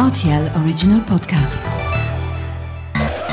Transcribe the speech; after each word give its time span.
RTL 0.00 0.50
Original 0.56 1.04
Podcast. 1.04 1.58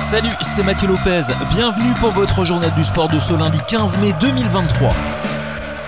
Salut, 0.02 0.36
c'est 0.42 0.64
Mathieu 0.64 0.90
Lopez. 0.90 1.22
Bienvenue 1.50 1.94
pour 2.02 2.12
votre 2.12 2.44
journal 2.44 2.76
du 2.76 2.84
sport 2.84 3.08
de 3.08 3.20
ce 3.20 3.32
lundi 3.32 3.58
15 3.70 3.98
mai 4.00 4.12
2023. 4.20 4.90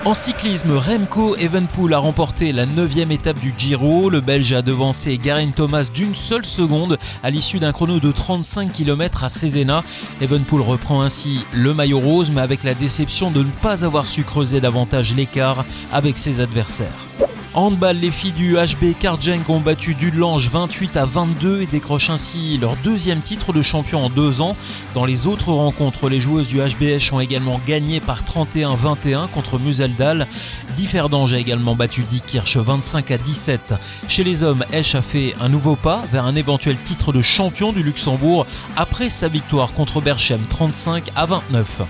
En 0.06 0.14
cyclisme, 0.14 0.72
Remco 0.78 1.36
Evenpool 1.36 1.94
a 1.94 1.98
remporté 1.98 2.54
la 2.54 2.66
9 2.66 3.12
étape 3.12 3.42
du 3.42 3.54
Giro. 3.58 4.10
Le 4.10 4.22
Belge 4.22 4.54
a 4.54 4.62
devancé 4.62 5.18
Garin 5.18 5.50
Thomas 5.50 5.90
d'une 5.94 6.16
seule 6.16 6.46
seconde 6.46 6.98
à 7.24 7.30
l'issue 7.30 7.60
d'un 7.60 7.74
chrono 7.74 8.00
de 8.00 8.14
35 8.14 8.72
km 8.72 9.26
à 9.26 9.30
Cesena. 9.30 9.84
Evenpool 10.22 10.62
reprend 10.62 11.02
ainsi 11.02 11.42
le 11.52 11.74
maillot 11.74 12.00
rose, 12.00 12.32
mais 12.32 12.40
avec 12.40 12.64
la 12.64 12.74
déception 12.74 13.32
de 13.32 13.40
ne 13.40 13.52
pas 13.62 13.84
avoir 13.84 14.08
su 14.08 14.24
creuser 14.24 14.62
davantage 14.62 15.14
l'écart 15.14 15.66
avec 15.92 16.18
ses 16.18 16.40
adversaires. 16.40 17.29
Handball, 17.56 17.98
les 17.98 18.12
filles 18.12 18.34
du 18.34 18.56
HB 18.56 18.98
Karjenk 19.00 19.50
ont 19.50 19.60
battu 19.60 19.96
Dudelange 19.96 20.50
28 20.50 20.98
à 20.98 21.06
22 21.06 21.62
et 21.62 21.66
décrochent 21.66 22.12
ainsi 22.12 22.60
leur 22.60 22.76
deuxième 22.78 23.22
titre 23.22 23.54
de 23.54 23.64
champion 23.64 24.06
en 24.06 24.10
deux 24.10 24.40
ans. 24.42 24.56
Dans 24.94 25.04
les 25.04 25.26
autres 25.26 25.52
rencontres, 25.52 26.10
les 26.10 26.22
joueuses 26.22 26.50
du 26.50 26.60
HBH 26.60 27.12
ont 27.12 27.20
également 27.20 27.60
gagné 27.66 28.02
par 28.02 28.24
31-21 28.24 29.30
contre 29.30 29.58
Museldal. 29.58 30.28
Differdange 30.76 31.34
a 31.34 31.40
également 31.40 31.76
battu 31.76 32.04
Dikirch 32.04 32.58
25 32.58 33.10
à 33.12 33.18
17. 33.18 33.74
Chez 34.08 34.24
les 34.24 34.44
hommes, 34.44 34.64
Esch 34.72 34.94
a 34.94 35.02
fait 35.02 35.34
un 35.42 35.50
nouveau 35.50 35.76
pas 35.76 36.04
vers 36.12 36.26
un 36.26 36.36
éventuel 36.36 36.78
titre 36.78 37.12
de 37.12 37.22
champion 37.22 37.74
du 37.74 37.82
Luxembourg 37.82 38.46
après 38.78 39.10
sa 39.10 39.28
victoire 39.28 39.74
contre 39.74 40.02
Berchem 40.02 40.42
35 40.50 41.10
à 41.16 41.26
29. 41.26 41.82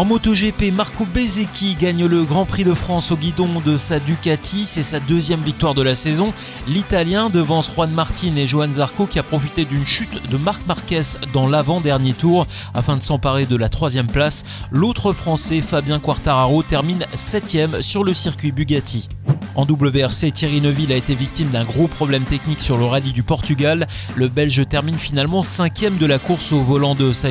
En 0.00 0.06
MotoGP, 0.06 0.72
Marco 0.72 1.04
Bezzecchi 1.04 1.76
gagne 1.76 2.06
le 2.06 2.24
Grand 2.24 2.46
Prix 2.46 2.64
de 2.64 2.72
France 2.72 3.12
au 3.12 3.18
guidon 3.18 3.60
de 3.60 3.76
sa 3.76 4.00
Ducati. 4.00 4.64
C'est 4.64 4.82
sa 4.82 4.98
deuxième 4.98 5.42
victoire 5.42 5.74
de 5.74 5.82
la 5.82 5.94
saison. 5.94 6.32
L'Italien 6.66 7.28
devance 7.28 7.70
Juan 7.70 7.90
Martin 7.90 8.34
et 8.36 8.46
Johan 8.46 8.72
Zarco 8.72 9.06
qui 9.06 9.18
a 9.18 9.22
profité 9.22 9.66
d'une 9.66 9.84
chute 9.84 10.26
de 10.30 10.38
Marc 10.38 10.66
Marquez 10.66 11.02
dans 11.34 11.46
l'avant-dernier 11.46 12.14
tour 12.14 12.46
afin 12.72 12.96
de 12.96 13.02
s'emparer 13.02 13.44
de 13.44 13.56
la 13.56 13.68
troisième 13.68 14.06
place. 14.06 14.44
L'autre 14.70 15.12
Français, 15.12 15.60
Fabien 15.60 15.98
Quartararo, 15.98 16.62
termine 16.62 17.04
septième 17.12 17.82
sur 17.82 18.02
le 18.02 18.14
circuit 18.14 18.52
Bugatti. 18.52 19.06
En 19.54 19.64
WRC, 19.64 20.32
Thierry 20.32 20.60
Neuville 20.60 20.92
a 20.92 20.96
été 20.96 21.14
victime 21.14 21.48
d'un 21.48 21.64
gros 21.64 21.88
problème 21.88 22.24
technique 22.24 22.60
sur 22.60 22.76
le 22.76 22.84
rallye 22.84 23.12
du 23.12 23.22
Portugal. 23.22 23.88
Le 24.14 24.28
Belge 24.28 24.64
termine 24.68 24.96
finalement 24.96 25.42
cinquième 25.42 25.98
de 25.98 26.06
la 26.06 26.18
course 26.18 26.52
au 26.52 26.60
volant 26.60 26.94
de 26.94 27.12
sa. 27.12 27.30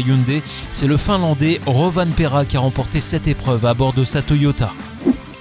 C'est 0.72 0.88
le 0.88 0.98
Finlandais 0.98 1.59
Rovan 1.66 2.09
Pera 2.16 2.45
qui 2.45 2.58
a 2.58 2.61
remporté 2.61 3.02
cette 3.02 3.28
épreuve 3.28 3.66
à 3.66 3.73
bord 3.73 3.94
de 3.94 4.03
sa 4.03 4.22
Toyota. 4.22 4.72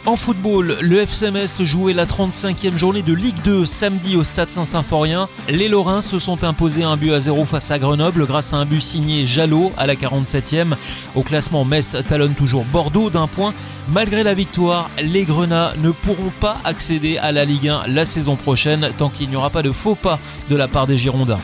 En 0.08 0.16
football, 0.16 0.78
le 0.80 1.00
FCMS 1.00 1.66
jouait 1.66 1.92
la 1.92 2.06
35e 2.06 2.78
journée 2.78 3.02
de 3.02 3.12
Ligue 3.12 3.42
2 3.44 3.66
samedi 3.66 4.16
au 4.16 4.24
Stade 4.24 4.48
Saint-Symphorien. 4.50 5.28
Les 5.50 5.68
Lorrains 5.68 6.00
se 6.00 6.18
sont 6.18 6.44
imposés 6.44 6.82
un 6.82 6.96
but 6.96 7.12
à 7.12 7.20
zéro 7.20 7.44
face 7.44 7.70
à 7.70 7.78
Grenoble 7.78 8.24
grâce 8.24 8.54
à 8.54 8.56
un 8.56 8.64
but 8.64 8.80
signé 8.80 9.26
Jalot 9.26 9.70
à 9.76 9.86
la 9.86 9.96
47e. 9.96 10.76
Au 11.14 11.22
classement, 11.22 11.66
Metz 11.66 11.94
talonne 12.08 12.32
toujours 12.32 12.64
Bordeaux 12.64 13.10
d'un 13.10 13.26
point. 13.26 13.52
Malgré 13.90 14.22
la 14.22 14.32
victoire, 14.32 14.88
les 14.98 15.26
Grenats 15.26 15.74
ne 15.76 15.90
pourront 15.90 16.32
pas 16.40 16.56
accéder 16.64 17.18
à 17.18 17.30
la 17.30 17.44
Ligue 17.44 17.68
1 17.68 17.88
la 17.88 18.06
saison 18.06 18.36
prochaine 18.36 18.88
tant 18.96 19.10
qu'il 19.10 19.28
n'y 19.28 19.36
aura 19.36 19.50
pas 19.50 19.62
de 19.62 19.72
faux 19.72 19.94
pas 19.94 20.18
de 20.48 20.56
la 20.56 20.68
part 20.68 20.86
des 20.86 20.96
Girondins. 20.96 21.40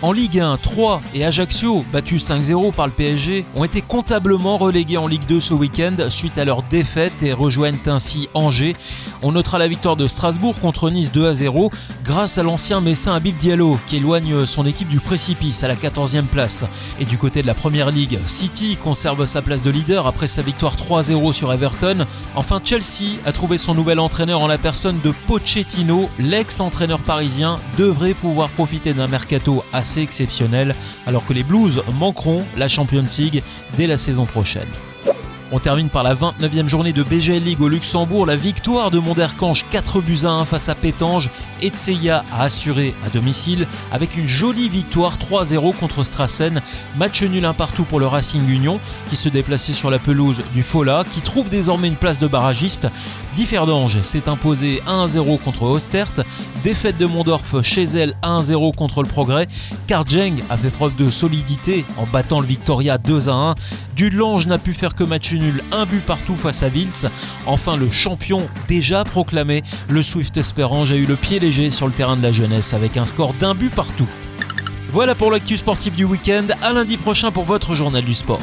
En 0.00 0.12
Ligue 0.12 0.38
1, 0.38 0.58
3 0.58 1.02
et 1.12 1.24
Ajaccio, 1.24 1.84
battus 1.92 2.24
5-0 2.30 2.72
par 2.72 2.86
le 2.86 2.92
PSG, 2.92 3.44
ont 3.56 3.64
été 3.64 3.82
comptablement 3.82 4.56
relégués 4.56 4.96
en 4.96 5.08
Ligue 5.08 5.26
2 5.26 5.40
ce 5.40 5.54
week-end 5.54 5.96
suite 6.08 6.38
à 6.38 6.44
leur 6.44 6.62
défaite 6.62 7.24
et 7.24 7.32
rejoignent 7.32 7.80
ainsi 7.86 8.28
Angers. 8.32 8.76
On 9.22 9.32
notera 9.32 9.58
la 9.58 9.66
victoire 9.66 9.96
de 9.96 10.06
Strasbourg 10.06 10.54
contre 10.60 10.90
Nice 10.90 11.10
2 11.10 11.32
0 11.32 11.70
grâce 12.04 12.38
à 12.38 12.42
l'ancien 12.44 12.80
Messin 12.80 13.14
Habib 13.14 13.36
Diallo 13.36 13.78
qui 13.86 13.96
éloigne 13.96 14.46
son 14.46 14.64
équipe 14.64 14.88
du 14.88 15.00
précipice 15.00 15.64
à 15.64 15.68
la 15.68 15.74
14e 15.74 16.26
place. 16.26 16.64
Et 17.00 17.04
du 17.04 17.18
côté 17.18 17.42
de 17.42 17.46
la 17.48 17.54
Première 17.54 17.90
Ligue, 17.90 18.18
City 18.26 18.76
conserve 18.76 19.26
sa 19.26 19.42
place 19.42 19.62
de 19.62 19.70
leader 19.70 20.06
après 20.06 20.28
sa 20.28 20.42
victoire 20.42 20.76
3-0 20.76 21.32
sur 21.32 21.52
Everton. 21.52 22.06
Enfin, 22.36 22.60
Chelsea 22.64 23.18
a 23.26 23.32
trouvé 23.32 23.58
son 23.58 23.74
nouvel 23.74 23.98
entraîneur 23.98 24.40
en 24.40 24.46
la 24.46 24.58
personne 24.58 25.00
de 25.02 25.12
Pochettino, 25.26 26.08
l'ex-entraîneur 26.18 27.00
parisien 27.00 27.60
devrait 27.76 28.14
pouvoir 28.14 28.48
profiter 28.50 28.94
d'un 28.94 29.08
mercato 29.08 29.64
assez 29.72 30.00
exceptionnel, 30.00 30.76
alors 31.06 31.24
que 31.24 31.32
les 31.32 31.42
Blues 31.42 31.82
manqueront 31.98 32.44
la 32.56 32.68
Champions 32.68 33.04
League 33.18 33.42
dès 33.76 33.86
la 33.86 33.96
saison 33.96 34.26
prochaine. 34.26 34.68
On 35.50 35.58
termine 35.58 35.88
par 35.88 36.02
la 36.02 36.14
29e 36.14 36.68
journée 36.68 36.92
de 36.92 37.02
BGL 37.02 37.42
League 37.42 37.62
au 37.62 37.68
Luxembourg. 37.68 38.26
La 38.26 38.36
victoire 38.36 38.90
de 38.90 38.98
Monderkange 38.98 39.64
4 39.70 40.02
buts 40.02 40.18
à 40.24 40.28
1 40.28 40.44
face 40.44 40.68
à 40.68 40.74
Pétange. 40.74 41.30
Etseya 41.62 42.22
a 42.30 42.42
assuré 42.42 42.94
à 43.04 43.08
domicile 43.08 43.66
avec 43.90 44.16
une 44.16 44.28
jolie 44.28 44.68
victoire 44.68 45.16
3-0 45.16 45.74
contre 45.74 46.02
Strassen. 46.02 46.60
Match 46.98 47.22
nul 47.22 47.46
un 47.46 47.54
partout 47.54 47.84
pour 47.84 47.98
le 47.98 48.06
Racing 48.06 48.46
Union 48.46 48.78
qui 49.08 49.16
se 49.16 49.30
déplaçait 49.30 49.72
sur 49.72 49.90
la 49.90 49.98
pelouse 49.98 50.42
du 50.54 50.62
Fola 50.62 51.04
qui 51.10 51.22
trouve 51.22 51.48
désormais 51.48 51.88
une 51.88 51.96
place 51.96 52.20
de 52.20 52.26
barragiste. 52.26 52.86
Differdange 53.34 54.02
s'est 54.02 54.28
imposé 54.28 54.82
1-0 54.86 55.38
contre 55.40 55.62
Ostert. 55.62 56.12
Défaite 56.62 56.98
de 56.98 57.06
Mondorf 57.06 57.62
chez 57.62 57.84
elle 57.84 58.14
1-0 58.22 58.74
contre 58.74 59.02
le 59.02 59.08
Progrès. 59.08 59.48
Karjeng 59.86 60.42
a 60.50 60.58
fait 60.58 60.70
preuve 60.70 60.94
de 60.94 61.08
solidité 61.08 61.86
en 61.96 62.06
battant 62.06 62.40
le 62.40 62.46
Victoria 62.46 62.98
2-1. 62.98 63.54
Dudelange 63.96 64.46
n'a 64.46 64.58
pu 64.58 64.74
faire 64.74 64.94
que 64.94 65.02
match 65.02 65.32
nul, 65.38 65.62
un 65.72 65.86
but 65.86 66.04
partout 66.04 66.36
face 66.36 66.62
à 66.62 66.68
Wiltz. 66.68 67.06
Enfin, 67.46 67.76
le 67.76 67.90
champion 67.90 68.48
déjà 68.68 69.04
proclamé, 69.04 69.62
le 69.88 70.02
Swift 70.02 70.36
Esperange 70.36 70.92
a 70.92 70.96
eu 70.96 71.06
le 71.06 71.16
pied 71.16 71.38
léger 71.38 71.70
sur 71.70 71.86
le 71.86 71.92
terrain 71.92 72.16
de 72.16 72.22
la 72.22 72.32
jeunesse 72.32 72.74
avec 72.74 72.96
un 72.96 73.04
score 73.04 73.34
d'un 73.34 73.54
but 73.54 73.74
partout. 73.74 74.08
Voilà 74.92 75.14
pour 75.14 75.30
l'actu 75.30 75.56
sportif 75.56 75.94
du 75.94 76.04
week-end. 76.04 76.46
À 76.62 76.72
lundi 76.72 76.96
prochain 76.96 77.30
pour 77.30 77.44
votre 77.44 77.74
journal 77.74 78.04
du 78.04 78.14
sport. 78.14 78.40